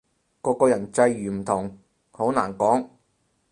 [0.41, 1.77] 個個人際遇唔同，
[2.09, 2.89] 好難講